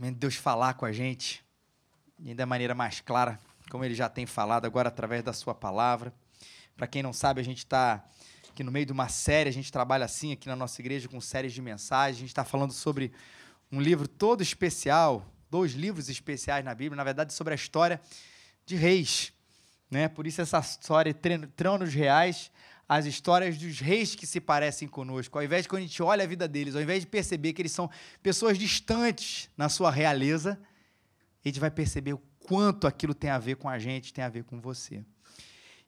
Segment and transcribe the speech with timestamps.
[0.00, 1.44] momento de Deus falar com a gente,
[2.24, 3.38] e da maneira mais clara,
[3.70, 6.10] como ele já tem falado agora através da sua palavra.
[6.74, 8.02] Para quem não sabe, a gente está
[8.48, 11.20] aqui no meio de uma série, a gente trabalha assim aqui na nossa igreja com
[11.20, 12.16] séries de mensagens.
[12.16, 13.12] A gente está falando sobre
[13.70, 18.00] um livro todo especial, dois livros especiais na Bíblia, na verdade, sobre a história
[18.64, 19.34] de reis.
[19.90, 20.08] Né?
[20.08, 21.14] Por isso, essa história
[21.54, 22.50] Tronos Reais,
[22.90, 25.38] as histórias dos reis que se parecem conosco.
[25.38, 27.62] Ao invés de quando a gente olha a vida deles, ao invés de perceber que
[27.62, 27.88] eles são
[28.20, 30.60] pessoas distantes na sua realeza,
[31.44, 34.28] a gente vai perceber o quanto aquilo tem a ver com a gente, tem a
[34.28, 35.04] ver com você.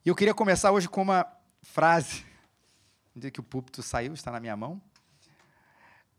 [0.05, 1.27] E eu queria começar hoje com uma
[1.61, 2.25] frase,
[3.17, 4.81] dia que o púlpito saiu, está na minha mão,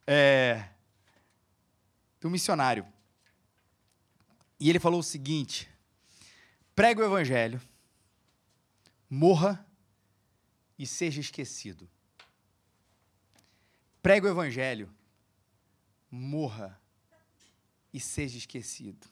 [0.05, 0.65] é,
[2.19, 2.85] do missionário.
[4.59, 5.69] E ele falou o seguinte:
[6.75, 7.61] pregue o evangelho,
[9.09, 9.65] morra
[10.77, 11.89] e seja esquecido.
[14.01, 14.93] Pregue o evangelho,
[16.11, 16.79] morra
[17.93, 19.07] e seja esquecido.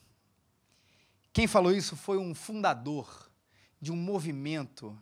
[1.33, 3.31] Quem falou isso foi um fundador
[3.79, 4.97] de um movimento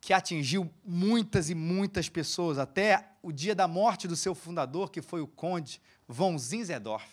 [0.00, 5.02] que atingiu muitas e muitas pessoas, até o dia da morte do seu fundador, que
[5.02, 7.06] foi o conde von Zinzendorf,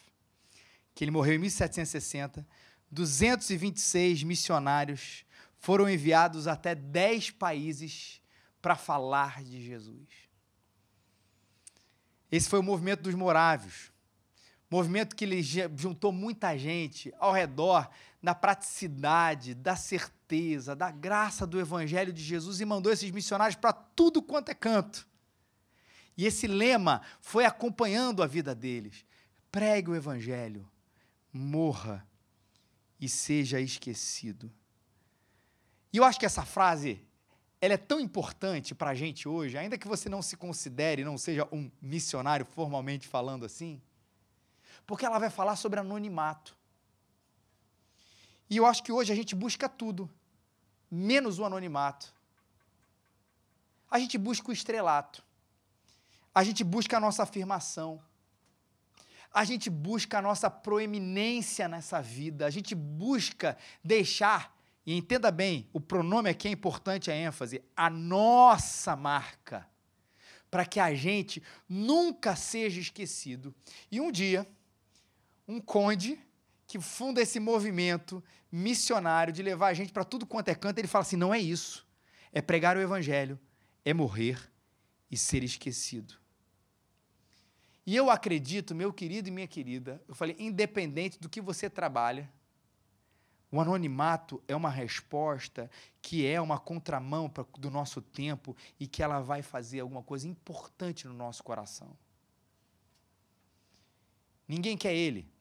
[0.93, 2.47] que ele morreu em 1760.
[2.91, 5.25] 226 missionários
[5.57, 8.21] foram enviados até 10 países
[8.63, 10.07] para falar de Jesus.
[12.31, 13.91] Esse foi o movimento dos morávios.
[14.71, 15.43] Movimento que ele
[15.75, 17.89] juntou muita gente ao redor
[18.23, 23.73] da praticidade, da certeza, da graça do Evangelho de Jesus e mandou esses missionários para
[23.73, 25.05] tudo quanto é canto.
[26.15, 29.05] E esse lema foi acompanhando a vida deles.
[29.51, 30.65] Pregue o Evangelho,
[31.33, 32.07] morra
[32.97, 34.49] e seja esquecido.
[35.91, 37.05] E eu acho que essa frase
[37.63, 41.17] ela é tão importante para a gente hoje, ainda que você não se considere, não
[41.17, 43.81] seja um missionário formalmente falando assim,
[44.85, 46.57] porque ela vai falar sobre anonimato.
[48.49, 50.09] E eu acho que hoje a gente busca tudo,
[50.91, 52.13] menos o anonimato.
[53.89, 55.23] A gente busca o estrelato.
[56.35, 58.03] A gente busca a nossa afirmação.
[59.33, 62.45] A gente busca a nossa proeminência nessa vida.
[62.45, 64.53] A gente busca deixar,
[64.85, 69.67] e entenda bem, o pronome aqui é importante a ênfase, a nossa marca,
[70.51, 73.55] para que a gente nunca seja esquecido.
[73.89, 74.47] E um dia,
[75.47, 76.19] um conde
[76.67, 80.87] que funda esse movimento missionário de levar a gente para tudo quanto é canto, ele
[80.87, 81.87] fala assim: não é isso.
[82.31, 83.39] É pregar o evangelho,
[83.85, 84.39] é morrer
[85.09, 86.15] e ser esquecido.
[87.85, 92.31] E eu acredito, meu querido e minha querida, eu falei, independente do que você trabalha,
[93.53, 95.69] o anonimato é uma resposta
[96.01, 100.27] que é uma contramão pra, do nosso tempo e que ela vai fazer alguma coisa
[100.27, 101.95] importante no nosso coração.
[104.47, 105.31] Ninguém quer ele.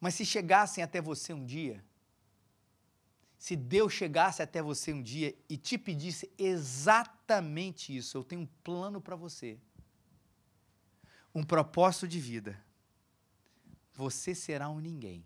[0.00, 1.84] Mas se chegassem até você um dia,
[3.36, 8.48] se Deus chegasse até você um dia e te pedisse exatamente isso, eu tenho um
[8.64, 9.58] plano para você,
[11.34, 12.58] um propósito de vida,
[13.92, 15.22] você será um ninguém.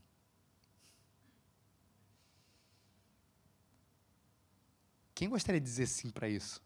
[5.21, 6.63] Quem gostaria de dizer sim para isso?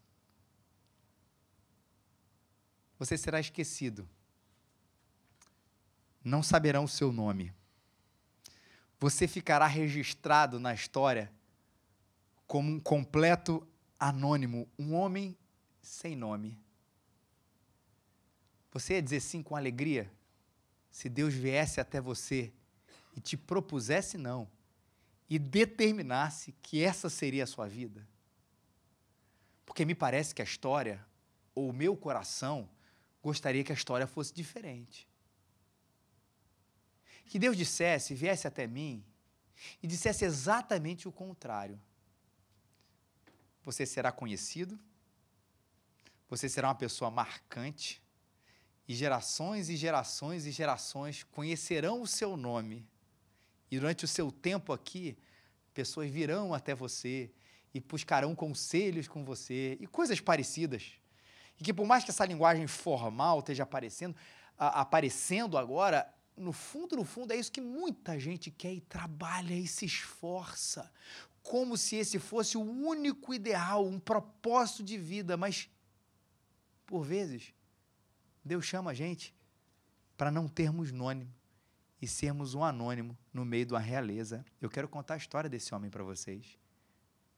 [2.97, 4.07] Você será esquecido.
[6.23, 7.53] Não saberão o seu nome
[8.99, 11.31] você ficará registrado na história
[12.47, 13.67] como um completo
[13.99, 15.37] anônimo, um homem
[15.79, 16.57] sem nome.
[18.71, 20.11] Você ia dizer sim com alegria
[20.89, 22.51] se Deus viesse até você
[23.15, 24.49] e te propusesse não
[25.29, 28.07] e determinasse que essa seria a sua vida?
[29.65, 31.05] Porque me parece que a história,
[31.53, 32.69] ou o meu coração,
[33.21, 35.07] gostaria que a história fosse diferente
[37.25, 39.03] que Deus dissesse, viesse até mim
[39.81, 41.81] e dissesse exatamente o contrário.
[43.63, 44.79] Você será conhecido,
[46.29, 48.01] você será uma pessoa marcante,
[48.87, 52.87] e gerações e gerações e gerações conhecerão o seu nome.
[53.71, 55.17] E durante o seu tempo aqui,
[55.73, 57.31] pessoas virão até você
[57.75, 60.93] e buscarão conselhos com você e coisas parecidas.
[61.59, 64.15] E que por mais que essa linguagem formal esteja aparecendo,
[64.57, 69.53] a, aparecendo agora, no fundo, no fundo, é isso que muita gente quer e trabalha
[69.53, 70.89] e se esforça,
[71.43, 75.69] como se esse fosse o único ideal, um propósito de vida, mas,
[76.85, 77.53] por vezes,
[78.41, 79.35] Deus chama a gente
[80.15, 81.29] para não termos nome
[82.01, 84.45] e sermos um anônimo no meio de uma realeza.
[84.61, 86.57] Eu quero contar a história desse homem para vocês,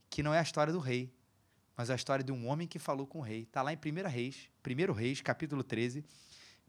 [0.09, 1.13] que não é a história do rei,
[1.75, 3.43] mas a história de um homem que falou com o rei.
[3.43, 6.03] Está lá em 1 Reis, 1 Reis, capítulo 13,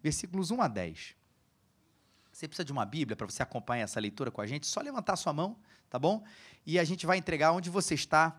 [0.03, 1.17] versículos 1 a 10.
[2.31, 4.67] Você precisa de uma Bíblia para você acompanhar essa leitura com a gente?
[4.67, 5.59] Só levantar sua mão,
[5.89, 6.25] tá bom?
[6.65, 8.39] E a gente vai entregar onde você está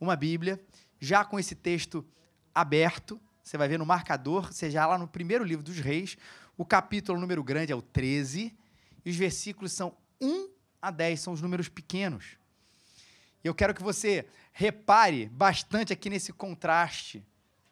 [0.00, 0.60] uma Bíblia,
[1.00, 2.06] já com esse texto
[2.54, 3.20] aberto.
[3.42, 6.18] Você vai ver no marcador, seja lá no primeiro livro dos Reis,
[6.56, 8.54] o capítulo número grande é o 13,
[9.04, 10.50] e os versículos são 1
[10.82, 12.37] a 10, são os números pequenos.
[13.42, 17.24] E eu quero que você repare bastante aqui nesse contraste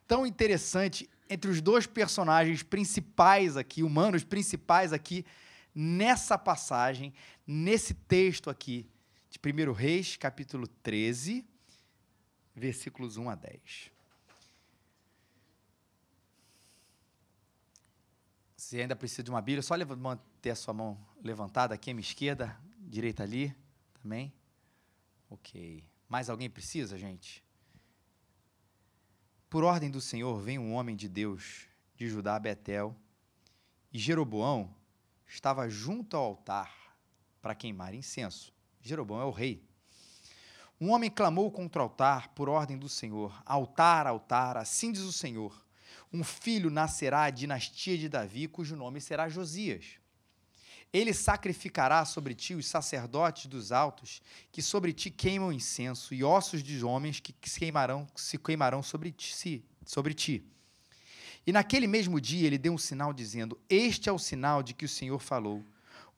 [0.07, 5.25] tão interessante entre os dois personagens principais aqui, humanos principais aqui,
[5.75, 7.13] nessa passagem,
[7.47, 8.89] nesse texto aqui,
[9.29, 11.45] de 1 Reis, capítulo 13,
[12.55, 13.91] versículos 1 a 10.
[18.57, 22.01] Se ainda precisa de uma Bíblia, só manter a sua mão levantada aqui à minha
[22.01, 23.55] esquerda, direita ali,
[24.03, 24.33] também.
[25.29, 25.85] Ok.
[26.09, 27.45] Mais alguém precisa, gente?
[29.49, 32.95] Por ordem do Senhor, vem um homem de Deus de Judá Betel,
[33.93, 34.75] e Jeroboão
[35.27, 36.95] estava junto ao altar
[37.41, 38.53] para queimar incenso.
[38.81, 39.65] Jeroboão é o rei.
[40.81, 45.13] Um homem clamou contra o altar por ordem do Senhor: Altar, altar, assim diz o
[45.13, 45.65] Senhor.
[46.13, 49.99] Um filho nascerá à dinastia de Davi, cujo nome será Josias.
[50.93, 56.63] Ele sacrificará sobre ti os sacerdotes dos altos, que sobre ti queimam incenso, e ossos
[56.63, 60.45] de homens que se queimarão, se queimarão sobre ti, sobre ti.
[61.47, 64.85] E naquele mesmo dia ele deu um sinal dizendo: Este é o sinal de que
[64.85, 65.63] o Senhor falou: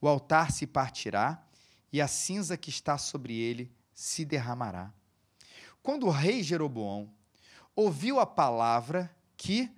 [0.01, 1.43] O altar se partirá
[1.93, 4.93] e a cinza que está sobre ele se derramará.
[5.83, 7.11] Quando o rei Jeroboão
[7.75, 9.71] ouviu a palavra que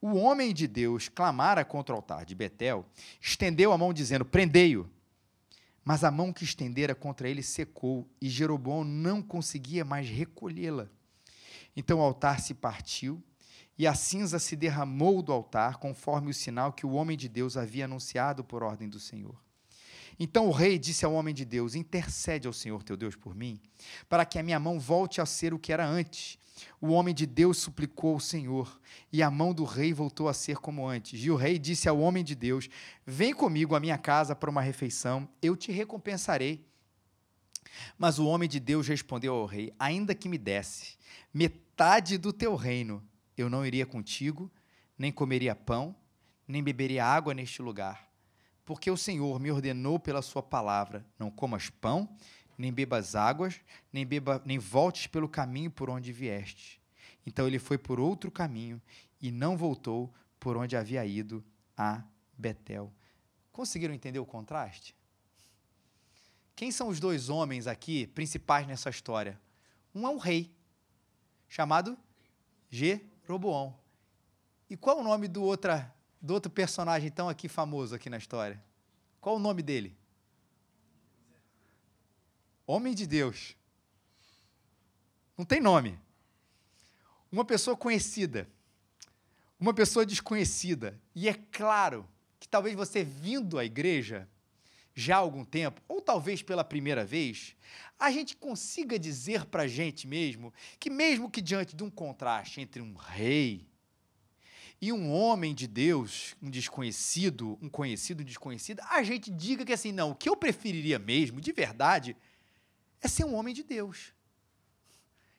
[0.00, 2.86] o homem de Deus clamara contra o altar de Betel,
[3.20, 4.88] estendeu a mão dizendo: Prendei-o.
[5.84, 10.88] Mas a mão que estendera contra ele secou e Jeroboão não conseguia mais recolhê-la.
[11.76, 13.22] Então o altar se partiu
[13.78, 17.56] e a cinza se derramou do altar, conforme o sinal que o homem de Deus
[17.56, 19.45] havia anunciado por ordem do Senhor.
[20.18, 23.60] Então o rei disse ao homem de Deus: Intercede ao Senhor teu Deus por mim,
[24.08, 26.38] para que a minha mão volte a ser o que era antes.
[26.80, 28.80] O homem de Deus suplicou ao Senhor,
[29.12, 31.22] e a mão do rei voltou a ser como antes.
[31.22, 32.68] E o rei disse ao homem de Deus:
[33.06, 36.64] Vem comigo à minha casa para uma refeição, eu te recompensarei.
[37.98, 40.96] Mas o homem de Deus respondeu ao rei: Ainda que me desse
[41.32, 44.50] metade do teu reino, eu não iria contigo,
[44.96, 45.94] nem comeria pão,
[46.48, 48.08] nem beberia água neste lugar.
[48.66, 52.06] Porque o Senhor me ordenou pela sua palavra: não comas pão,
[52.58, 53.60] nem bebas águas,
[53.92, 56.78] nem, beba, nem voltes pelo caminho por onde vieste.
[57.24, 58.82] Então ele foi por outro caminho
[59.22, 61.42] e não voltou por onde havia ido
[61.76, 62.02] a
[62.36, 62.92] Betel.
[63.52, 64.94] Conseguiram entender o contraste?
[66.54, 69.40] Quem são os dois homens aqui principais nessa história?
[69.94, 70.54] Um é um rei,
[71.48, 71.96] chamado
[72.68, 73.78] Jeroboão.
[74.68, 75.94] E qual o nome do, outra,
[76.26, 78.60] do outro personagem tão aqui famoso aqui na história?
[79.20, 79.96] Qual o nome dele?
[82.66, 83.56] Homem de Deus.
[85.38, 85.96] Não tem nome.
[87.30, 88.48] Uma pessoa conhecida.
[89.58, 91.00] Uma pessoa desconhecida.
[91.14, 92.06] E é claro
[92.40, 94.28] que talvez você vindo à igreja
[94.94, 97.54] já há algum tempo, ou talvez pela primeira vez,
[97.98, 102.62] a gente consiga dizer para a gente mesmo que, mesmo que diante de um contraste
[102.62, 103.68] entre um rei
[104.80, 109.90] e um homem de Deus, um desconhecido, um conhecido desconhecido, a gente diga que assim,
[109.90, 112.16] não, o que eu preferiria mesmo, de verdade,
[113.00, 114.12] é ser um homem de Deus,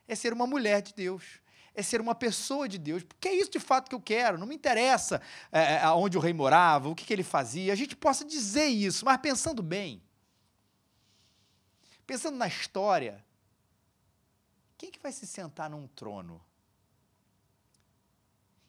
[0.07, 1.39] é ser uma mulher de Deus,
[1.75, 4.39] é ser uma pessoa de Deus, porque é isso de fato que eu quero.
[4.39, 5.21] Não me interessa
[5.51, 7.71] é, é aonde o rei morava, o que, que ele fazia.
[7.71, 10.01] A gente possa dizer isso, mas pensando bem,
[12.07, 13.23] pensando na história,
[14.75, 16.41] quem que vai se sentar num trono?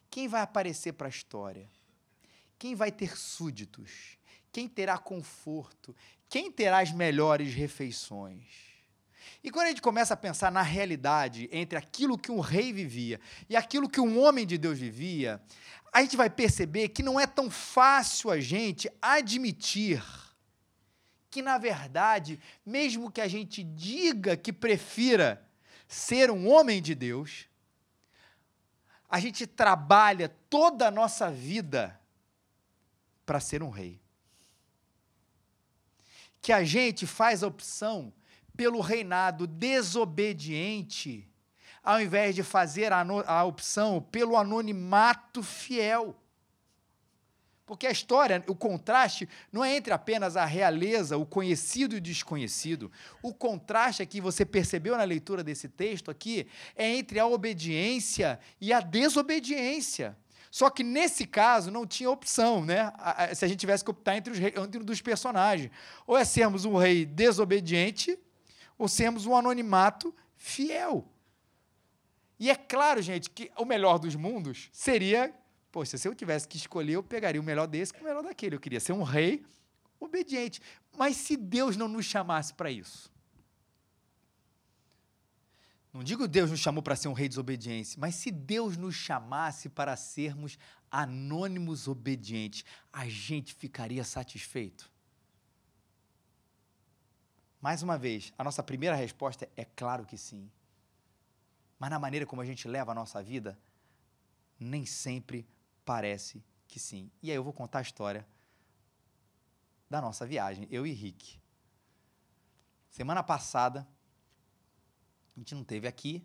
[0.09, 1.69] Quem vai aparecer para a história?
[2.57, 4.17] Quem vai ter súditos?
[4.51, 5.95] Quem terá conforto?
[6.27, 8.69] Quem terá as melhores refeições?
[9.43, 13.19] E quando a gente começa a pensar na realidade entre aquilo que um rei vivia
[13.49, 15.41] e aquilo que um homem de Deus vivia,
[15.93, 20.03] a gente vai perceber que não é tão fácil a gente admitir
[21.29, 25.47] que, na verdade, mesmo que a gente diga que prefira
[25.87, 27.48] ser um homem de Deus,
[29.09, 31.99] a gente trabalha toda a nossa vida
[33.25, 33.99] para ser um rei.
[36.41, 38.13] Que a gente faz a opção
[38.55, 41.27] pelo reinado desobediente,
[41.83, 46.15] ao invés de fazer a, a opção pelo anonimato fiel.
[47.69, 52.01] Porque a história, o contraste, não é entre apenas a realeza, o conhecido e o
[52.01, 52.91] desconhecido.
[53.21, 58.73] O contraste que você percebeu na leitura desse texto aqui é entre a obediência e
[58.73, 60.17] a desobediência.
[60.49, 62.91] Só que nesse caso não tinha opção, né?
[63.35, 65.69] Se a gente tivesse que optar entre os entre dos personagens.
[66.07, 68.17] Ou é sermos um rei desobediente,
[68.79, 71.07] ou sermos um anonimato fiel.
[72.39, 75.31] E é claro, gente, que o melhor dos mundos seria.
[75.71, 78.55] Poxa, se eu tivesse que escolher, eu pegaria o melhor desse com o melhor daquele.
[78.55, 79.45] Eu queria ser um rei
[79.99, 80.61] obediente.
[80.97, 83.11] Mas se Deus não nos chamasse para isso?
[85.93, 89.67] Não digo Deus nos chamou para ser um rei desobediente, mas se Deus nos chamasse
[89.67, 90.57] para sermos
[90.91, 94.91] anônimos obedientes, a gente ficaria satisfeito?
[97.59, 100.49] Mais uma vez, a nossa primeira resposta é claro que sim.
[101.77, 103.57] Mas na maneira como a gente leva a nossa vida,
[104.59, 105.45] nem sempre
[105.89, 107.09] parece que sim.
[107.19, 108.23] E aí eu vou contar a história
[109.89, 111.39] da nossa viagem, eu e Rick.
[112.91, 113.87] Semana passada,
[115.35, 116.23] a gente não teve aqui,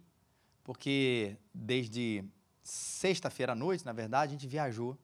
[0.62, 2.22] porque desde
[2.62, 4.98] sexta-feira à noite, na verdade, a gente viajou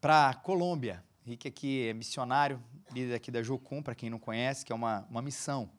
[0.00, 1.04] para Colômbia.
[1.22, 5.06] Rick aqui é missionário, líder aqui da Jocum, para quem não conhece, que é uma,
[5.10, 5.70] uma missão.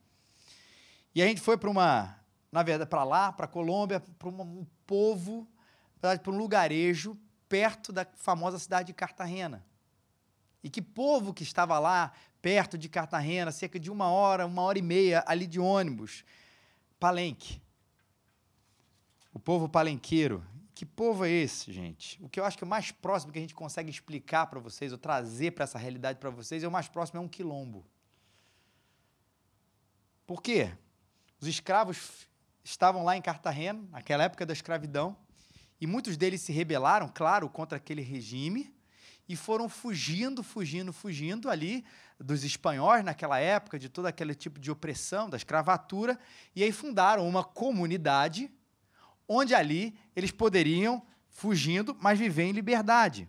[1.16, 2.16] E a gente foi para uma,
[2.52, 5.48] na verdade, para lá, para Colômbia, para um povo,
[6.00, 7.18] para um lugarejo
[7.54, 9.64] perto da famosa cidade de Cartagena.
[10.64, 14.80] E que povo que estava lá, perto de Cartagena, cerca de uma hora, uma hora
[14.80, 16.26] e meia ali de ônibus.
[17.00, 17.62] Palenque.
[19.32, 20.44] O povo palenqueiro.
[20.74, 22.20] Que povo é esse, gente?
[22.24, 24.60] O que eu acho que é o mais próximo que a gente consegue explicar para
[24.60, 27.86] vocês, ou trazer para essa realidade para vocês, é o mais próximo é um quilombo.
[30.26, 30.76] Por quê?
[31.40, 32.28] Os escravos
[32.64, 35.16] estavam lá em Cartagena, naquela época da escravidão,
[35.84, 38.74] e muitos deles se rebelaram, claro, contra aquele regime,
[39.28, 41.84] e foram fugindo, fugindo, fugindo ali
[42.18, 46.18] dos espanhóis naquela época, de todo aquele tipo de opressão, da escravatura,
[46.56, 48.50] e aí fundaram uma comunidade
[49.28, 53.28] onde ali eles poderiam, fugindo, mas viver em liberdade.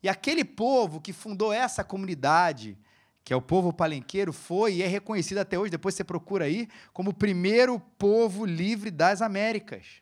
[0.00, 2.78] E aquele povo que fundou essa comunidade,
[3.24, 6.68] que é o povo palenqueiro, foi e é reconhecido até hoje, depois você procura aí,
[6.92, 10.01] como o primeiro povo livre das Américas.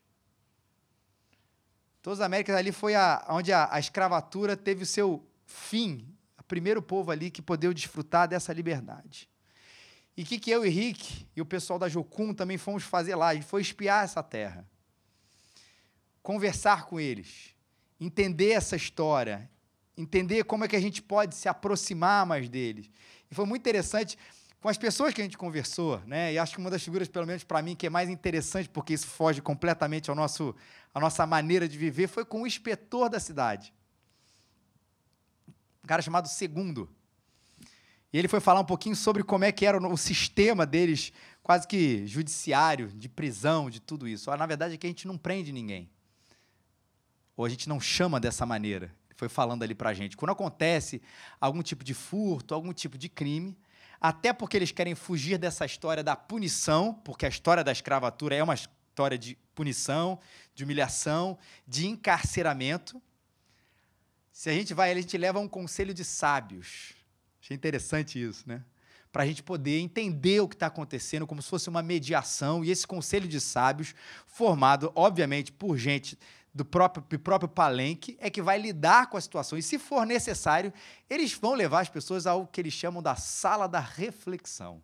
[2.02, 6.06] Todas as Américas ali foi a, onde a, a escravatura teve o seu fim,
[6.50, 9.30] primeiro povo ali que podeu desfrutar dessa liberdade.
[10.16, 13.14] E o que, que eu e Rick e o pessoal da Jocum também fomos fazer
[13.14, 13.28] lá?
[13.28, 14.68] A gente foi espiar essa terra,
[16.20, 17.54] conversar com eles,
[18.00, 19.48] entender essa história,
[19.96, 22.90] entender como é que a gente pode se aproximar mais deles.
[23.30, 24.18] E foi muito interessante
[24.60, 26.32] com as pessoas que a gente conversou, né?
[26.32, 28.92] E acho que uma das figuras, pelo menos para mim, que é mais interessante, porque
[28.92, 30.54] isso foge completamente ao nosso,
[30.94, 33.72] à nossa maneira de viver, foi com o inspetor da cidade
[35.82, 36.88] um cara chamado Segundo.
[38.12, 41.12] E ele foi falar um pouquinho sobre como é que era o, sistema deles,
[41.42, 44.34] quase que judiciário, de prisão, de tudo isso.
[44.36, 45.88] Na verdade é que a gente não prende ninguém.
[47.36, 48.94] Ou a gente não chama dessa maneira.
[49.14, 50.16] Foi falando ali pra gente.
[50.16, 51.00] Quando acontece
[51.40, 53.56] algum tipo de furto, algum tipo de crime,
[54.00, 58.42] até porque eles querem fugir dessa história da punição, porque a história da escravatura é
[58.42, 60.18] uma história de punição,
[60.54, 63.00] de humilhação, de encarceramento.
[64.32, 66.94] Se a gente vai, a gente leva um conselho de sábios.
[67.42, 68.64] Achei interessante isso, né?
[69.12, 72.70] Para a gente poder entender o que está acontecendo, como se fosse uma mediação, e
[72.70, 76.16] esse conselho de sábios, formado, obviamente, por gente
[76.52, 79.58] do próprio, do próprio palenque, é que vai lidar com a situação.
[79.58, 80.72] E se for necessário,
[81.08, 84.82] eles vão levar as pessoas ao que eles chamam da sala da reflexão.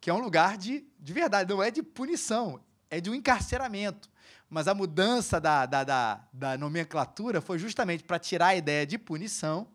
[0.00, 4.12] Que é um lugar de, de verdade, não é de punição, é de um encarceramento
[4.54, 8.96] mas a mudança da, da, da, da nomenclatura foi justamente para tirar a ideia de
[8.96, 9.66] punição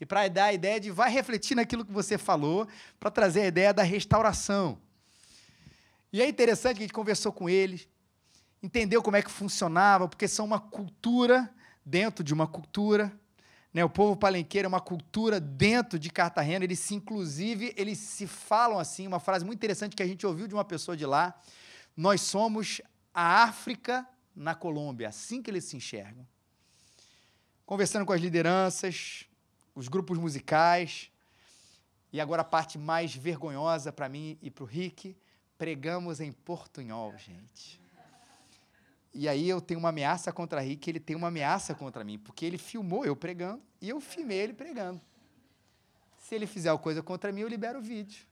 [0.00, 2.66] e para dar a ideia de vai refletir naquilo que você falou,
[2.98, 4.78] para trazer a ideia da restauração.
[6.10, 7.86] E é interessante que a gente conversou com eles,
[8.62, 11.52] entendeu como é que funcionava, porque são uma cultura
[11.84, 13.12] dentro de uma cultura.
[13.72, 13.84] Né?
[13.84, 16.64] O povo palenqueiro é uma cultura dentro de Cartagena.
[16.64, 20.46] Eles se, inclusive, eles se falam assim, uma frase muito interessante que a gente ouviu
[20.46, 21.40] de uma pessoa de lá.
[21.96, 22.80] Nós somos
[23.14, 26.26] a África na Colômbia, assim que eles se enxergam.
[27.66, 29.24] Conversando com as lideranças,
[29.74, 31.10] os grupos musicais,
[32.12, 35.16] e agora a parte mais vergonhosa para mim e para o Rick,
[35.56, 37.79] pregamos em portunhol, gente.
[39.12, 42.44] E aí eu tenho uma ameaça contra Rick, ele tem uma ameaça contra mim, porque
[42.44, 45.00] ele filmou eu pregando e eu filmei ele pregando.
[46.18, 48.24] Se ele fizer alguma coisa contra mim, eu libero o vídeo.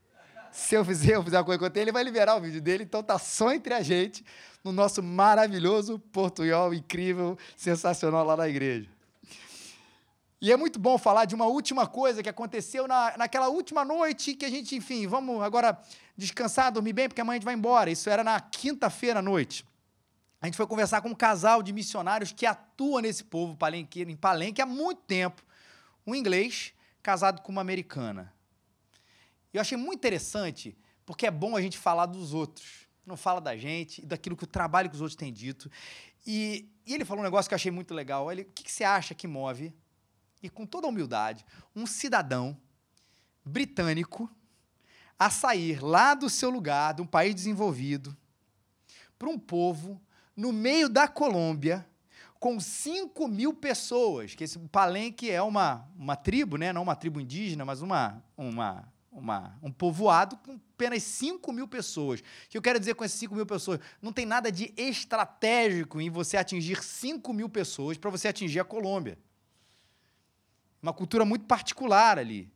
[0.51, 2.83] Se eu fizer, eu fizer uma coisa contra ele, ele vai liberar o vídeo dele,
[2.83, 4.25] então tá só entre a gente
[4.63, 8.89] no nosso maravilhoso portunhol incrível, sensacional lá na igreja.
[10.41, 14.33] E é muito bom falar de uma última coisa que aconteceu na, naquela última noite
[14.33, 15.77] que a gente, enfim, vamos agora
[16.15, 17.91] descansar, dormir bem, porque amanhã a gente vai embora.
[17.91, 19.65] Isso era na quinta-feira à noite.
[20.41, 24.15] A gente foi conversar com um casal de missionários que atua nesse povo palenqueiro, em
[24.15, 25.43] Palenque há muito tempo.
[26.07, 28.33] Um inglês casado com uma americana.
[29.53, 32.87] E eu achei muito interessante, porque é bom a gente falar dos outros.
[33.05, 35.69] Não fala da gente e daquilo que o trabalho que os outros têm dito.
[36.25, 38.31] E, e ele falou um negócio que eu achei muito legal.
[38.31, 39.73] Ele, o que, que você acha que move,
[40.41, 42.57] e com toda humildade, um cidadão
[43.43, 44.29] britânico
[45.17, 48.15] a sair lá do seu lugar, de um país desenvolvido,
[49.17, 50.01] para um povo
[50.39, 51.85] no meio da Colômbia,
[52.39, 56.71] com 5 mil pessoas, que esse Palenque é uma, uma tribo, né?
[56.71, 62.21] não uma tribo indígena, mas uma, uma, uma, um povoado com apenas 5 mil pessoas.
[62.21, 63.81] O que eu quero dizer com essas 5 mil pessoas?
[64.01, 68.63] Não tem nada de estratégico em você atingir 5 mil pessoas para você atingir a
[68.63, 69.19] Colômbia.
[70.81, 72.49] Uma cultura muito particular ali.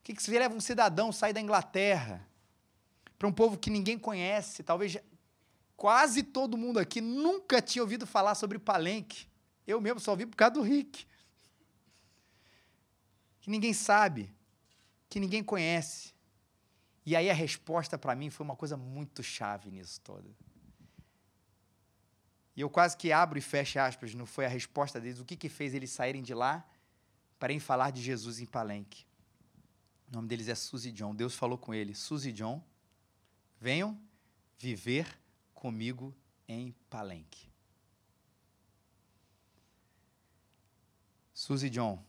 [0.00, 2.26] O que, que se leva um cidadão sair da Inglaterra
[3.18, 4.96] para um povo que ninguém conhece, talvez
[5.78, 9.28] quase todo mundo aqui nunca tinha ouvido falar sobre Palenque.
[9.64, 11.06] Eu mesmo só ouvi por causa do Rick.
[13.40, 14.34] Que ninguém sabe,
[15.08, 16.12] que ninguém conhece.
[17.06, 20.36] E aí a resposta para mim foi uma coisa muito chave nisso todo.
[22.56, 25.20] E eu quase que abro e fecho aspas, não foi a resposta deles.
[25.20, 26.68] O que, que fez eles saírem de lá
[27.38, 29.06] para ir falar de Jesus em Palenque?
[30.08, 31.14] O nome deles é Suzy John.
[31.14, 32.60] Deus falou com ele: Suzy John,
[33.60, 33.96] venham
[34.58, 35.06] viver
[35.58, 36.14] comigo
[36.46, 37.50] em Palenque.
[41.34, 42.00] Suzy John,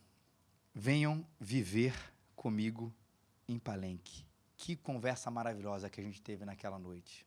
[0.71, 1.95] venham viver
[2.35, 2.93] comigo
[3.47, 4.23] em Palenque.
[4.55, 7.25] Que conversa maravilhosa que a gente teve naquela noite.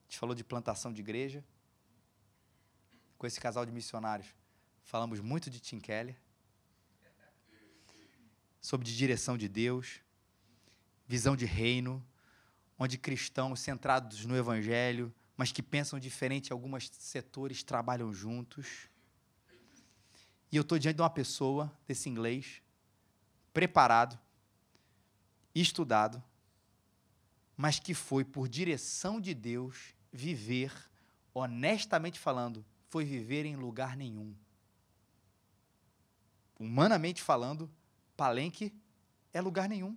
[0.00, 1.44] A gente falou de plantação de igreja.
[3.16, 4.34] Com esse casal de missionários,
[4.82, 6.16] falamos muito de Tim Keller.
[8.60, 10.00] Sobre direção de Deus,
[11.06, 12.04] visão de reino,
[12.82, 18.88] onde cristãos centrados no evangelho, mas que pensam diferente alguns setores, trabalham juntos.
[20.50, 22.62] E eu estou diante de uma pessoa, desse inglês,
[23.52, 24.18] preparado,
[25.54, 26.24] estudado,
[27.54, 30.72] mas que foi, por direção de Deus, viver,
[31.34, 34.34] honestamente falando, foi viver em lugar nenhum.
[36.58, 37.70] Humanamente falando,
[38.16, 38.72] Palenque
[39.34, 39.94] é lugar nenhum.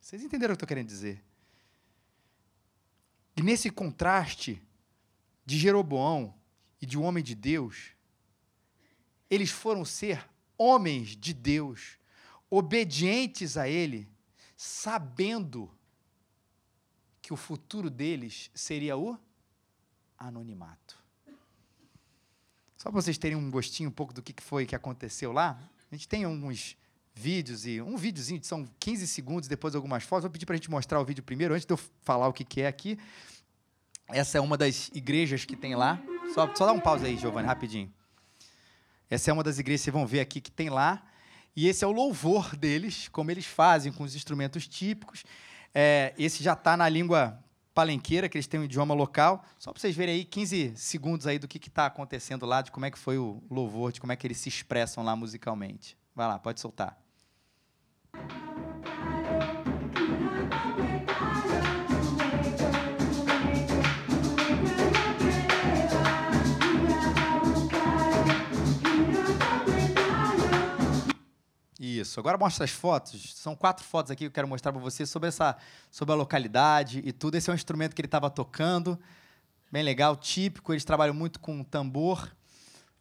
[0.00, 1.22] Vocês entenderam o que eu estou querendo dizer?
[3.42, 4.62] E nesse contraste
[5.44, 6.32] de Jeroboão
[6.80, 7.90] e de um homem de Deus,
[9.28, 10.24] eles foram ser
[10.56, 11.98] homens de Deus,
[12.48, 14.08] obedientes a Ele,
[14.56, 15.68] sabendo
[17.20, 19.18] que o futuro deles seria o
[20.16, 21.02] anonimato.
[22.76, 25.96] Só para vocês terem um gostinho um pouco do que foi que aconteceu lá, a
[25.96, 26.76] gente tem alguns
[27.14, 30.24] vídeos e um videozinho de são 15 segundos depois algumas fotos.
[30.24, 32.44] Vou pedir para a gente mostrar o vídeo primeiro antes de eu falar o que,
[32.44, 32.98] que é aqui.
[34.08, 36.00] Essa é uma das igrejas que tem lá.
[36.34, 37.92] Só, só dá um pause aí, Giovanni, rapidinho.
[39.08, 41.02] Essa é uma das igrejas que vocês vão ver aqui que tem lá.
[41.54, 45.24] E esse é o louvor deles, como eles fazem com os instrumentos típicos.
[45.74, 47.38] É, esse já está na língua
[47.74, 49.44] palenqueira, que eles têm um idioma local.
[49.58, 52.86] Só para vocês verem aí 15 segundos aí do que está acontecendo lá, de como
[52.86, 55.96] é que foi o louvor, de como é que eles se expressam lá musicalmente.
[56.14, 57.01] Vai lá, pode soltar.
[72.02, 72.18] Isso.
[72.20, 73.34] Agora mostra as fotos.
[73.34, 75.56] São quatro fotos aqui que eu quero mostrar para você sobre essa,
[75.90, 77.36] sobre a localidade e tudo.
[77.36, 78.98] Esse é um instrumento que ele estava tocando,
[79.70, 80.72] bem legal, típico.
[80.72, 82.34] Eles trabalham muito com tambor.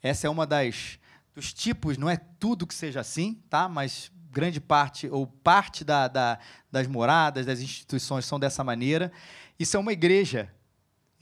[0.02, 1.00] Essa é uma das
[1.34, 1.98] dos tipos.
[1.98, 3.68] Não é tudo que seja assim, tá?
[3.68, 6.40] Mas grande parte ou parte da, da,
[6.72, 9.12] das moradas, das instituições são dessa maneira.
[9.60, 10.50] Isso é uma igreja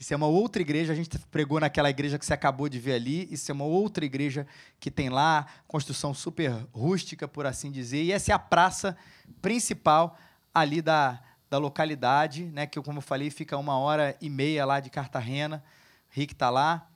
[0.00, 2.94] isso é uma outra igreja, a gente pregou naquela igreja que você acabou de ver
[2.94, 3.28] ali.
[3.30, 4.46] Isso é uma outra igreja
[4.80, 8.04] que tem lá, construção super rústica, por assim dizer.
[8.04, 8.96] E essa é a praça
[9.42, 10.16] principal
[10.54, 11.20] ali da,
[11.50, 12.66] da localidade, né?
[12.66, 15.62] Que, como eu falei, fica uma hora e meia lá de Cartagena.
[16.08, 16.90] Rick está lá.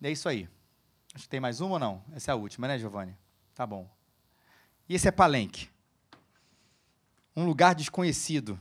[0.00, 0.48] E é isso aí.
[1.14, 2.02] Acho que tem mais uma ou não?
[2.14, 3.14] Essa é a última, né, Giovanni?
[3.54, 3.86] Tá bom.
[4.90, 5.70] E esse é Palenque.
[7.36, 8.58] Um lugar desconhecido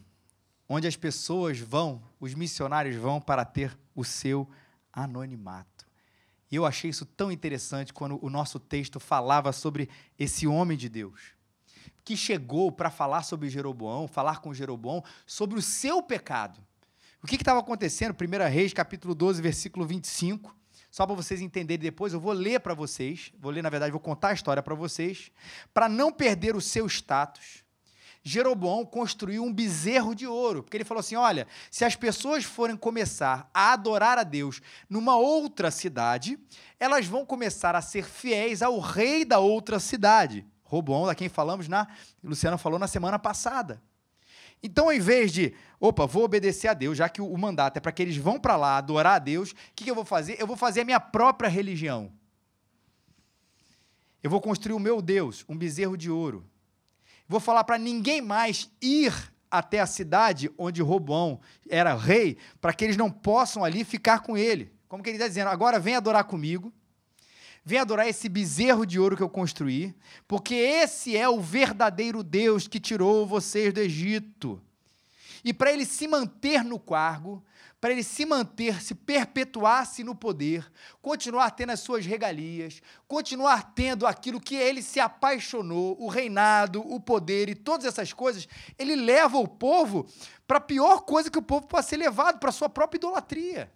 [0.69, 4.47] onde as pessoas vão, os missionários vão para ter o seu
[4.93, 5.87] anonimato.
[6.51, 9.89] E eu achei isso tão interessante quando o nosso texto falava sobre
[10.19, 11.19] esse homem de Deus,
[12.05, 16.63] que chegou para falar sobre Jeroboão, falar com Jeroboão sobre o seu pecado.
[17.23, 18.13] O que estava acontecendo?
[18.13, 20.55] 1 Reis, capítulo 12, versículo 25.
[20.89, 23.99] Só para vocês entenderem depois, eu vou ler para vocês, vou ler, na verdade, vou
[23.99, 25.31] contar a história para vocês,
[25.73, 27.63] para não perder o seu status
[28.21, 32.75] Jeroboão construiu um bezerro de ouro, porque ele falou assim: olha, se as pessoas forem
[32.75, 36.37] começar a adorar a Deus numa outra cidade,
[36.79, 40.45] elas vão começar a ser fiéis ao rei da outra cidade.
[40.63, 41.87] Roboão, da quem falamos na.
[42.23, 43.81] Luciano falou na semana passada.
[44.61, 47.91] Então, ao invés de, opa, vou obedecer a Deus, já que o mandato é para
[47.91, 50.35] que eles vão para lá adorar a Deus, o que, que eu vou fazer?
[50.39, 52.11] Eu vou fazer a minha própria religião.
[54.21, 56.45] Eu vou construir o meu Deus, um bezerro de ouro.
[57.27, 59.13] Vou falar para ninguém mais ir
[59.49, 64.37] até a cidade onde Robão era rei, para que eles não possam ali ficar com
[64.37, 64.71] ele.
[64.87, 65.49] Como que ele está dizendo?
[65.49, 66.73] Agora vem adorar comigo,
[67.63, 69.95] vem adorar esse bezerro de ouro que eu construí,
[70.27, 74.61] porque esse é o verdadeiro Deus que tirou vocês do Egito.
[75.43, 77.43] E para ele se manter no cargo,
[77.79, 80.69] para ele se manter, se perpetuar-se no poder,
[81.01, 86.99] continuar tendo as suas regalias, continuar tendo aquilo que ele se apaixonou, o reinado, o
[86.99, 90.05] poder e todas essas coisas, ele leva o povo
[90.45, 93.71] para a pior coisa que o povo pode ser levado, para a sua própria idolatria.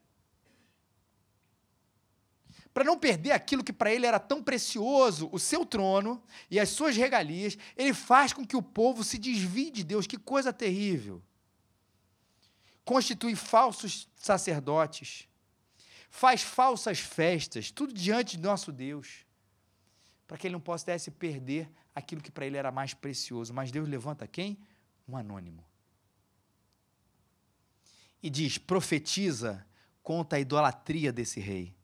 [2.73, 6.69] Para não perder aquilo que para ele era tão precioso, o seu trono e as
[6.69, 10.07] suas regalias, ele faz com que o povo se desvie de Deus.
[10.07, 11.21] Que coisa terrível!
[12.83, 15.27] constitui falsos sacerdotes,
[16.09, 19.25] faz falsas festas, tudo diante de nosso Deus,
[20.27, 23.53] para que ele não possa se perder aquilo que para ele era mais precioso.
[23.53, 24.57] Mas Deus levanta quem?
[25.07, 25.63] Um anônimo.
[28.21, 29.65] E diz: profetiza
[30.01, 31.75] contra a idolatria desse rei.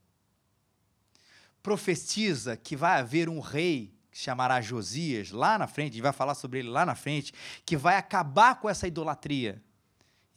[1.69, 6.34] Profetiza que vai haver um rei que chamará Josias lá na frente, gente vai falar
[6.34, 7.32] sobre ele lá na frente,
[7.65, 9.62] que vai acabar com essa idolatria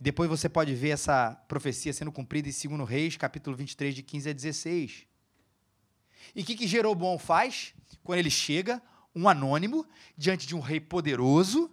[0.02, 4.30] depois você pode ver essa profecia sendo cumprida em 2 Reis, capítulo 23, de 15
[4.30, 5.06] a 16.
[6.34, 7.72] E o que, que Jeroboão faz?
[8.02, 8.82] Quando ele chega,
[9.14, 9.86] um anônimo,
[10.18, 11.70] diante de um rei poderoso,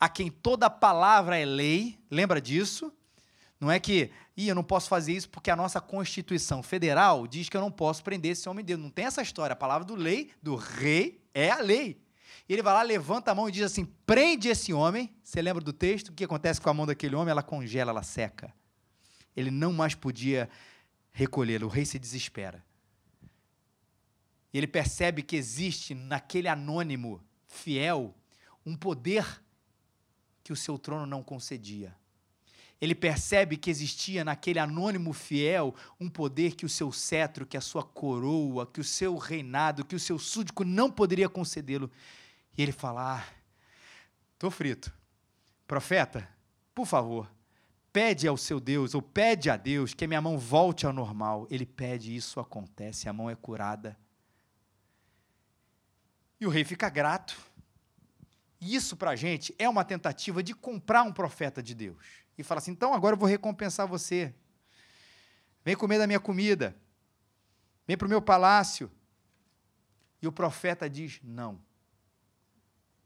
[0.00, 2.92] a quem toda palavra é lei, lembra disso?
[3.60, 7.48] Não é que, Ih, eu não posso fazer isso porque a nossa Constituição Federal diz
[7.48, 8.80] que eu não posso prender esse homem de Deus.
[8.80, 9.52] Não tem essa história.
[9.52, 12.00] A palavra do lei, do rei, é a lei.
[12.48, 15.12] E ele vai lá, levanta a mão e diz assim: prende esse homem.
[15.24, 16.10] Você lembra do texto?
[16.10, 17.30] O que acontece com a mão daquele homem?
[17.30, 18.54] Ela congela, ela seca.
[19.36, 20.48] Ele não mais podia
[21.10, 21.66] recolhê-lo.
[21.66, 22.64] O rei se desespera.
[24.52, 28.14] E ele percebe que existe naquele anônimo fiel
[28.64, 29.42] um poder
[30.44, 31.94] que o seu trono não concedia.
[32.80, 37.60] Ele percebe que existia naquele anônimo fiel um poder que o seu cetro, que a
[37.60, 41.90] sua coroa, que o seu reinado, que o seu súdico não poderia concedê-lo.
[42.56, 43.26] E ele fala: ah,
[44.34, 44.92] estou frito.
[45.66, 46.28] Profeta,
[46.72, 47.28] por favor,
[47.92, 51.48] pede ao seu Deus, ou pede a Deus que a minha mão volte ao normal.
[51.50, 53.98] Ele pede, isso acontece, a mão é curada.
[56.40, 57.36] E o rei fica grato.
[58.60, 62.27] Isso para a gente é uma tentativa de comprar um profeta de Deus.
[62.38, 64.32] E fala assim: então agora eu vou recompensar você.
[65.64, 66.74] Vem comer da minha comida.
[67.86, 68.90] Vem para o meu palácio.
[70.22, 71.60] E o profeta diz: não.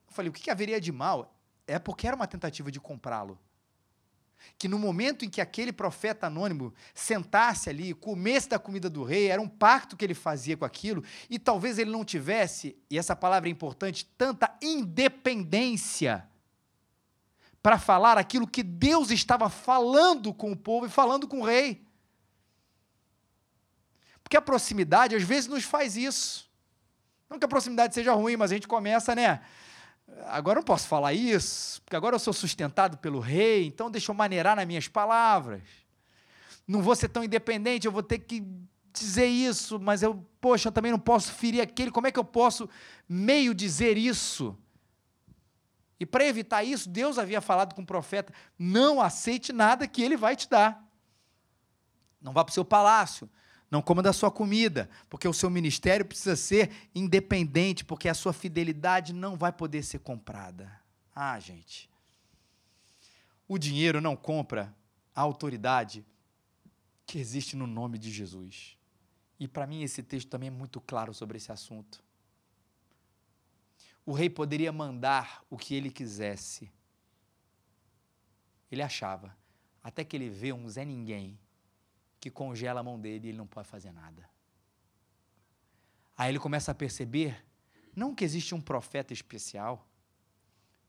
[0.07, 1.35] Eu falei, o que, haveria de mal?
[1.67, 3.39] É porque era uma tentativa de comprá-lo.
[4.59, 9.29] Que no momento em que aquele profeta anônimo sentasse ali, comesse da comida do rei,
[9.29, 13.15] era um pacto que ele fazia com aquilo, e talvez ele não tivesse, e essa
[13.15, 16.29] palavra é importante, tanta independência
[17.63, 21.87] para falar aquilo que Deus estava falando com o povo e falando com o rei.
[24.23, 26.51] Porque a proximidade às vezes nos faz isso.
[27.31, 29.41] Não que a proximidade seja ruim, mas a gente começa, né?
[30.27, 34.11] agora eu não posso falar isso, porque agora eu sou sustentado pelo rei, então deixa
[34.11, 35.63] eu maneirar nas minhas palavras.
[36.67, 38.45] Não vou ser tão independente, eu vou ter que
[38.93, 42.25] dizer isso, mas eu, poxa, eu também não posso ferir aquele, como é que eu
[42.25, 42.69] posso
[43.09, 44.57] meio dizer isso?
[46.03, 50.17] E para evitar isso, Deus havia falado com o profeta: não aceite nada que ele
[50.17, 50.85] vai te dar.
[52.21, 53.31] Não vá para o seu palácio,
[53.71, 58.33] não coma da sua comida, porque o seu ministério precisa ser independente, porque a sua
[58.33, 60.77] fidelidade não vai poder ser comprada.
[61.15, 61.89] Ah, gente.
[63.47, 64.75] O dinheiro não compra
[65.15, 66.05] a autoridade
[67.07, 68.77] que existe no nome de Jesus.
[69.39, 72.03] E para mim esse texto também é muito claro sobre esse assunto.
[74.05, 76.73] O rei poderia mandar o que ele quisesse.
[78.71, 79.37] Ele achava,
[79.83, 81.39] até que ele vê um Zé Ninguém
[82.21, 84.29] que congela a mão dele e ele não pode fazer nada.
[86.17, 87.45] Aí ele começa a perceber,
[87.95, 89.89] não que existe um profeta especial,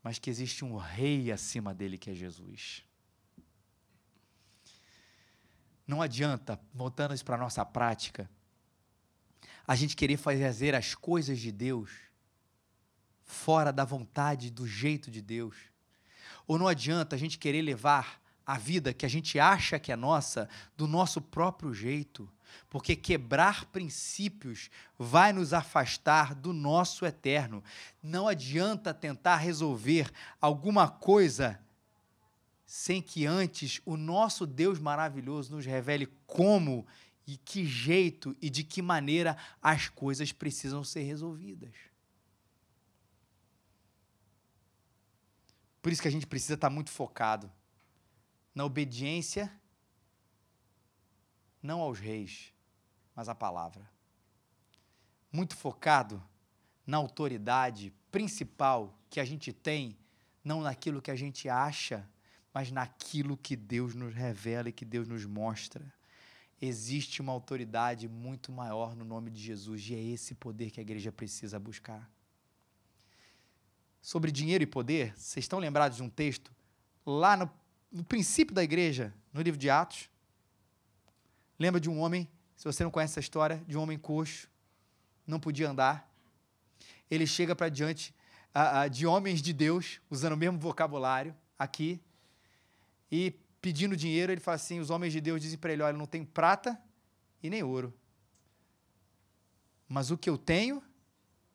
[0.04, 2.86] mas que existe um rei acima dele que é Jesus.
[5.88, 8.30] Não adianta, voltando isso para a nossa prática,
[9.66, 11.92] a gente querer fazer as coisas de Deus
[13.34, 15.56] fora da vontade, do jeito de Deus.
[16.48, 19.96] Ou não adianta a gente querer levar a vida que a gente acha que é
[19.96, 22.30] nossa do nosso próprio jeito,
[22.70, 27.64] porque quebrar princípios vai nos afastar do nosso eterno.
[28.02, 31.60] Não adianta tentar resolver alguma coisa
[32.66, 36.86] sem que antes o nosso Deus maravilhoso nos revele como
[37.26, 41.93] e que jeito e de que maneira as coisas precisam ser resolvidas.
[45.84, 47.52] Por isso que a gente precisa estar muito focado
[48.56, 49.52] na obediência,
[51.62, 52.54] não aos reis,
[53.14, 53.92] mas à palavra.
[55.30, 56.24] Muito focado
[56.88, 59.98] na autoridade principal que a gente tem,
[60.42, 62.10] não naquilo que a gente acha,
[62.54, 65.94] mas naquilo que Deus nos revela e que Deus nos mostra.
[66.62, 70.84] Existe uma autoridade muito maior no nome de Jesus e é esse poder que a
[70.84, 72.10] igreja precisa buscar.
[74.04, 76.52] Sobre dinheiro e poder, vocês estão lembrados de um texto
[77.04, 77.50] lá no
[77.94, 80.10] no princípio da igreja, no livro de Atos,
[81.60, 84.50] lembra de um homem, se você não conhece essa história, de um homem coxo,
[85.28, 86.12] não podia andar.
[87.12, 88.14] Ele chega para diante
[88.56, 92.02] uh, uh, de homens de Deus, usando o mesmo vocabulário aqui,
[93.12, 96.08] e pedindo dinheiro, ele fala assim: os homens de Deus dizem para ele: olha, não
[96.08, 96.82] tenho prata
[97.44, 97.94] e nem ouro,
[99.88, 100.82] mas o que eu tenho,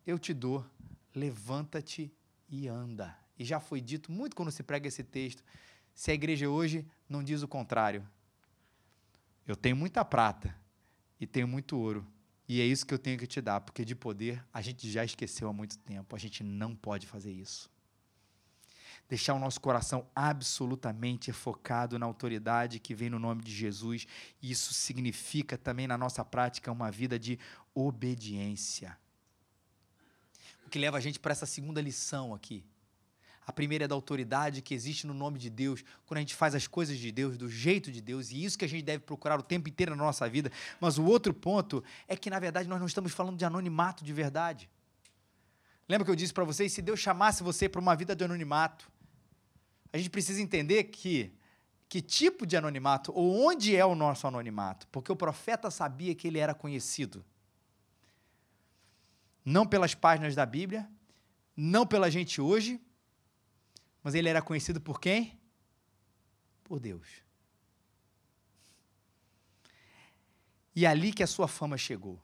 [0.07, 0.65] eu te dou.
[1.13, 2.13] Levanta-te
[2.49, 3.15] e anda.
[3.37, 5.43] E já foi dito muito quando se prega esse texto
[5.93, 8.07] se a igreja hoje não diz o contrário.
[9.45, 10.55] Eu tenho muita prata
[11.19, 12.07] e tenho muito ouro.
[12.47, 15.03] E é isso que eu tenho que te dar, porque de poder a gente já
[15.03, 16.15] esqueceu há muito tempo.
[16.15, 17.69] A gente não pode fazer isso.
[19.09, 24.07] Deixar o nosso coração absolutamente focado na autoridade que vem no nome de Jesus.
[24.41, 27.37] Isso significa também na nossa prática uma vida de
[27.73, 28.97] obediência.
[30.69, 32.63] Que leva a gente para essa segunda lição aqui.
[33.45, 36.53] A primeira é da autoridade que existe no nome de Deus, quando a gente faz
[36.53, 39.39] as coisas de Deus, do jeito de Deus, e isso que a gente deve procurar
[39.39, 40.51] o tempo inteiro na nossa vida.
[40.79, 44.13] Mas o outro ponto é que, na verdade, nós não estamos falando de anonimato de
[44.13, 44.69] verdade.
[45.87, 46.71] Lembra que eu disse para vocês?
[46.71, 48.87] Se Deus chamasse você para uma vida de anonimato,
[49.91, 51.33] a gente precisa entender que
[51.89, 56.27] que tipo de anonimato ou onde é o nosso anonimato, porque o profeta sabia que
[56.27, 57.25] ele era conhecido.
[59.43, 60.89] Não pelas páginas da Bíblia,
[61.55, 62.79] não pela gente hoje,
[64.03, 65.39] mas ele era conhecido por quem?
[66.63, 67.07] Por Deus.
[70.75, 72.21] E é ali que a sua fama chegou.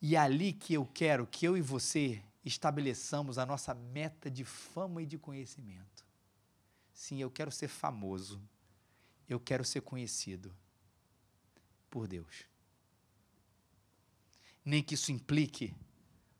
[0.00, 4.44] E é ali que eu quero que eu e você estabeleçamos a nossa meta de
[4.44, 6.04] fama e de conhecimento.
[6.92, 8.42] Sim, eu quero ser famoso.
[9.28, 10.54] Eu quero ser conhecido
[11.88, 12.51] por Deus.
[14.64, 15.74] Nem que isso implique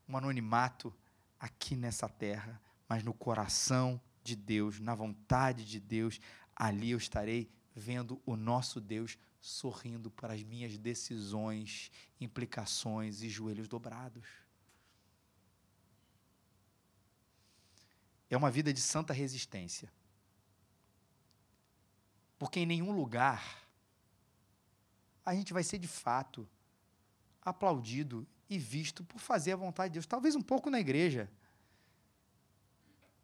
[0.08, 0.94] um anonimato
[1.38, 6.20] aqui nessa terra, mas no coração de Deus, na vontade de Deus,
[6.54, 13.66] ali eu estarei vendo o nosso Deus sorrindo para as minhas decisões, implicações e joelhos
[13.66, 14.24] dobrados.
[18.30, 19.92] É uma vida de santa resistência.
[22.38, 23.62] Porque em nenhum lugar
[25.24, 26.48] a gente vai ser de fato
[27.44, 30.07] aplaudido e visto por fazer a vontade de Deus.
[30.07, 31.31] Talvez um pouco na igreja,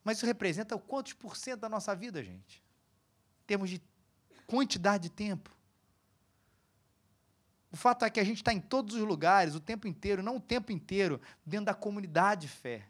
[0.02, 2.62] mas isso representa quantos por cento da nossa vida, gente?
[3.42, 3.83] Em termos de
[4.46, 5.54] quantidade de tempo.
[7.70, 10.37] O fato é que a gente está em todos os lugares, o tempo inteiro, não
[10.37, 12.88] o tempo inteiro, dentro da comunidade de fé.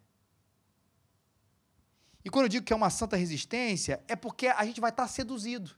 [2.24, 5.04] E quando eu digo que é uma santa resistência, é porque a gente vai estar
[5.04, 5.74] tá seduzido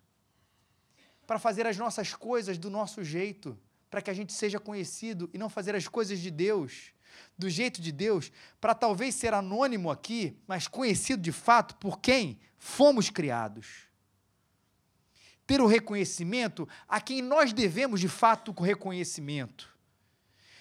[1.26, 3.58] para fazer as nossas coisas do nosso jeito,
[3.90, 6.92] para que a gente seja conhecido e não fazer as coisas de Deus
[7.36, 12.38] do jeito de Deus, para talvez ser anônimo aqui, mas conhecido de fato por quem
[12.56, 13.88] fomos criados.
[15.46, 19.68] Ter o reconhecimento a quem nós devemos de fato o reconhecimento.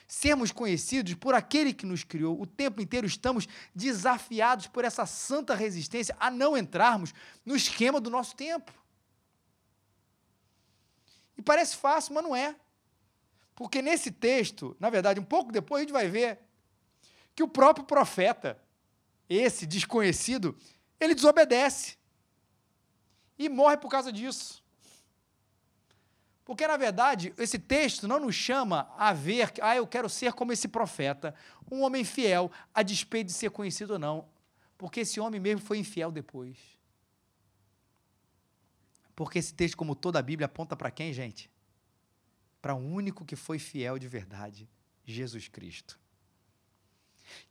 [0.07, 2.41] Sermos conhecidos por aquele que nos criou.
[2.41, 7.13] O tempo inteiro estamos desafiados por essa santa resistência a não entrarmos
[7.45, 8.73] no esquema do nosso tempo.
[11.37, 12.55] E parece fácil, mas não é.
[13.59, 16.39] Porque nesse texto, na verdade, um pouco depois a gente vai ver
[17.35, 18.57] que o próprio profeta,
[19.27, 20.57] esse desconhecido,
[20.97, 21.97] ele desobedece
[23.37, 24.63] e morre por causa disso.
[26.45, 30.53] Porque, na verdade, esse texto não nos chama a ver, ah, eu quero ser como
[30.53, 31.35] esse profeta,
[31.69, 34.25] um homem fiel, a despeito de ser conhecido ou não.
[34.77, 36.57] Porque esse homem mesmo foi infiel depois.
[39.17, 41.51] Porque esse texto, como toda a Bíblia, aponta para quem, gente?
[42.61, 44.69] Para o único que foi fiel de verdade,
[45.05, 45.99] Jesus Cristo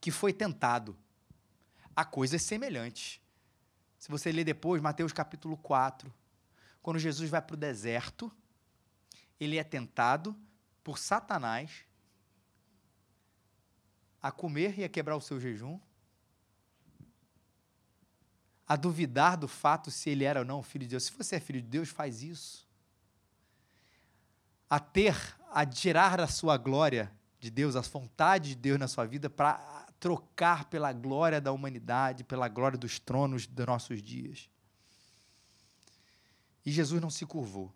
[0.01, 0.97] que foi tentado
[1.95, 3.21] há coisas semelhantes.
[3.99, 6.13] Se você ler depois, Mateus capítulo 4,
[6.83, 8.33] quando Jesus vai para o deserto,
[9.39, 10.37] ele é tentado
[10.83, 11.85] por Satanás
[14.21, 15.79] a comer e a quebrar o seu jejum,
[18.67, 21.05] a duvidar do fato se ele era ou não filho de Deus.
[21.05, 22.68] Se você é filho de Deus, faz isso.
[24.69, 25.17] A ter,
[25.51, 29.87] a tirar a sua glória de Deus, a vontade de Deus na sua vida para
[29.99, 34.49] trocar pela glória da humanidade, pela glória dos tronos dos nossos dias.
[36.65, 37.73] E Jesus não se curvou.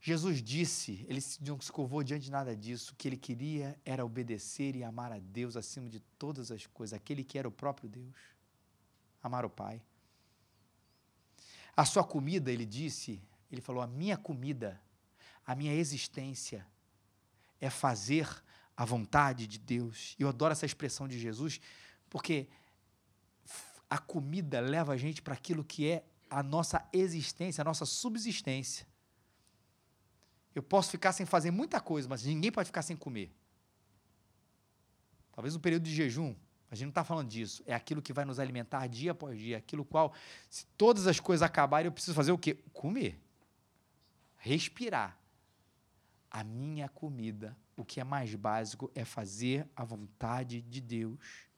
[0.00, 4.04] Jesus disse, ele não se curvou diante de nada disso, o que ele queria era
[4.04, 7.88] obedecer e amar a Deus acima de todas as coisas, aquele que era o próprio
[7.88, 8.14] Deus
[9.22, 9.82] amar o Pai.
[11.76, 13.20] A sua comida, ele disse,
[13.56, 14.80] ele falou: a minha comida,
[15.44, 16.66] a minha existência
[17.60, 18.28] é fazer
[18.76, 20.14] a vontade de Deus.
[20.18, 21.60] Eu adoro essa expressão de Jesus,
[22.10, 22.48] porque
[23.88, 28.86] a comida leva a gente para aquilo que é a nossa existência, a nossa subsistência.
[30.54, 33.34] Eu posso ficar sem fazer muita coisa, mas ninguém pode ficar sem comer.
[35.32, 36.34] Talvez um período de jejum,
[36.70, 37.62] a gente não está falando disso.
[37.66, 39.58] É aquilo que vai nos alimentar dia após dia.
[39.58, 40.12] Aquilo qual,
[40.48, 42.54] se todas as coisas acabarem, eu preciso fazer o quê?
[42.72, 43.20] Comer.
[44.46, 45.18] Respirar.
[46.30, 51.48] A minha comida, o que é mais básico, é fazer a vontade de Deus.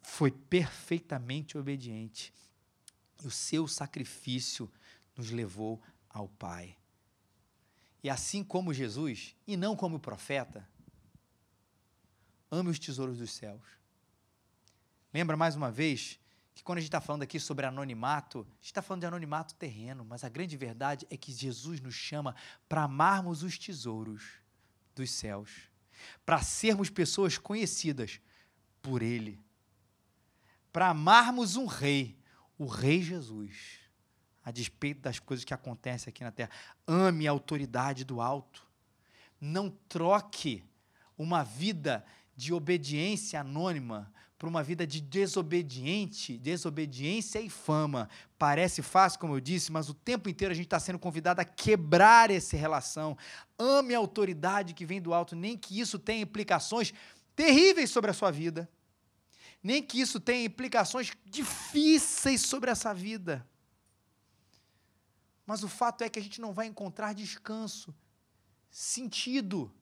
[0.00, 2.32] Foi perfeitamente obediente.
[3.22, 4.70] E o seu sacrifício
[5.16, 6.76] nos levou ao Pai.
[8.02, 10.68] E assim como Jesus, e não como o profeta,
[12.50, 13.82] ame os tesouros dos céus
[15.12, 16.18] Lembra mais uma vez
[16.54, 19.54] que quando a gente está falando aqui sobre anonimato, a gente está falando de anonimato
[19.54, 22.34] terreno, mas a grande verdade é que Jesus nos chama
[22.68, 24.22] para amarmos os tesouros
[24.94, 25.50] dos céus,
[26.26, 28.20] para sermos pessoas conhecidas
[28.82, 29.40] por Ele,
[30.72, 32.18] para amarmos um rei,
[32.58, 33.80] o Rei Jesus,
[34.44, 36.50] a despeito das coisas que acontecem aqui na terra.
[36.86, 38.66] Ame a autoridade do alto.
[39.40, 40.64] Não troque
[41.16, 42.04] uma vida
[42.36, 44.12] de obediência anônima
[44.42, 48.08] para uma vida de desobediente, desobediência e fama.
[48.36, 51.44] Parece fácil, como eu disse, mas o tempo inteiro a gente está sendo convidado a
[51.44, 53.16] quebrar essa relação.
[53.56, 56.92] Ame a autoridade que vem do alto, nem que isso tenha implicações
[57.36, 58.68] terríveis sobre a sua vida,
[59.62, 63.48] nem que isso tenha implicações difíceis sobre essa vida.
[65.46, 67.94] Mas o fato é que a gente não vai encontrar descanso,
[68.68, 69.72] sentido,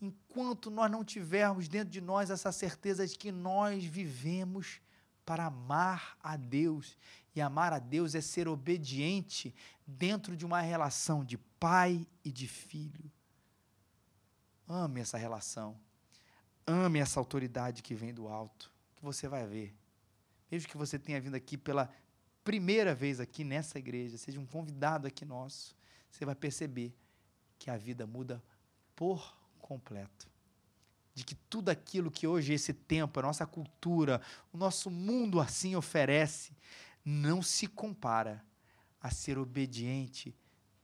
[0.00, 4.80] enquanto nós não tivermos dentro de nós essa certeza de que nós vivemos
[5.24, 6.96] para amar a Deus.
[7.34, 9.54] E amar a Deus é ser obediente
[9.86, 13.10] dentro de uma relação de pai e de filho.
[14.68, 15.78] Ame essa relação.
[16.66, 19.76] Ame essa autoridade que vem do alto, que você vai ver.
[20.50, 21.92] Mesmo que você tenha vindo aqui pela
[22.42, 25.74] primeira vez aqui nessa igreja, seja um convidado aqui nosso,
[26.10, 26.94] você vai perceber
[27.58, 28.42] que a vida muda
[28.94, 30.28] por completo.
[31.14, 34.20] De que tudo aquilo que hoje esse tempo, a nossa cultura,
[34.52, 36.54] o nosso mundo assim oferece,
[37.02, 38.44] não se compara
[39.00, 40.36] a ser obediente,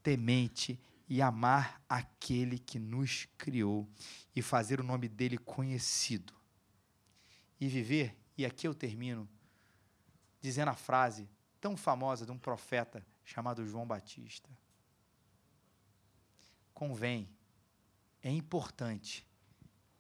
[0.02, 3.86] temente e amar aquele que nos criou
[4.34, 6.32] e fazer o nome dele conhecido.
[7.60, 9.28] E viver, e aqui eu termino,
[10.40, 11.28] dizendo a frase
[11.60, 14.48] tão famosa de um profeta chamado João Batista.
[16.72, 17.28] Convém
[18.22, 19.26] é importante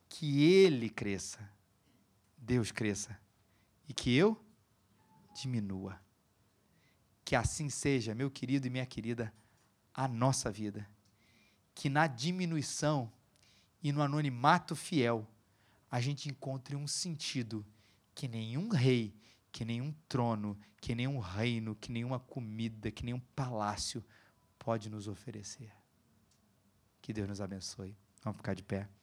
[0.08, 1.48] que ele cresça,
[2.36, 3.18] Deus cresça,
[3.88, 4.38] e que eu
[5.34, 6.00] diminua.
[7.24, 9.32] Que assim seja, meu querido e minha querida,
[9.94, 10.88] a nossa vida.
[11.74, 13.10] Que na diminuição
[13.82, 15.26] e no anonimato fiel,
[15.90, 17.64] a gente encontre um sentido
[18.14, 19.14] que nenhum rei,
[19.50, 24.04] que nenhum trono, que nenhum reino, que nenhuma comida, que nenhum palácio
[24.58, 25.72] pode nos oferecer.
[27.00, 27.96] Que Deus nos abençoe.
[28.22, 28.99] Vamos ficar de pé.